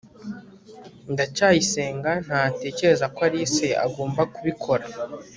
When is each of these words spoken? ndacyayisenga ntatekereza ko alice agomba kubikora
ndacyayisenga 1.13 2.11
ntatekereza 2.25 3.05
ko 3.15 3.19
alice 3.27 3.67
agomba 3.85 4.21
kubikora 4.33 4.85